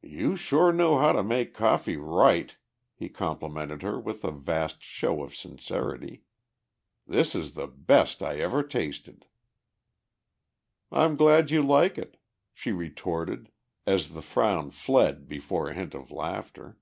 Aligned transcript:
"You 0.00 0.34
sure 0.34 0.72
know 0.72 0.96
how 0.96 1.12
to 1.12 1.22
make 1.22 1.52
coffee 1.52 1.98
right," 1.98 2.56
he 2.94 3.10
complimented 3.10 3.82
her 3.82 4.00
with 4.00 4.24
a 4.24 4.30
vast 4.30 4.82
show 4.82 5.22
of 5.22 5.36
sincerity. 5.36 6.24
"This 7.06 7.34
is 7.34 7.52
the 7.52 7.66
best 7.66 8.22
I 8.22 8.36
ever 8.40 8.62
tasted." 8.62 9.26
"I'm 10.90 11.16
glad 11.16 11.50
you 11.50 11.62
like 11.62 11.98
it," 11.98 12.16
she 12.54 12.72
retorted 12.72 13.50
as 13.84 14.14
the 14.14 14.22
frown 14.22 14.70
fled 14.70 15.28
before 15.28 15.68
a 15.68 15.74
hint 15.74 15.92
of 15.92 16.10
laughter. 16.10 16.78